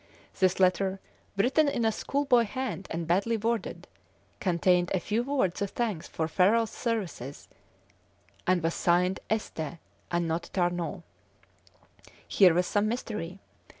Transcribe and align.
This 0.39 0.59
letter, 0.59 0.99
written 1.37 1.67
in 1.69 1.85
a 1.85 1.91
schoolboy 1.91 2.45
hand 2.45 2.87
and 2.89 3.05
badly 3.05 3.37
worded, 3.37 3.87
contained 4.39 4.89
a 4.95 4.99
few 4.99 5.21
words 5.21 5.61
of 5.61 5.69
thanks 5.69 6.07
for 6.07 6.27
Ferrol's 6.27 6.71
services, 6.71 7.47
and 8.47 8.63
was 8.63 8.73
signed 8.73 9.19
"Este," 9.29 9.77
and 10.11 10.27
not 10.27 10.49
Tarnaud. 10.53 11.03
Here 12.27 12.55
was 12.55 12.73
more 12.73 12.81
mystery. 12.81 13.41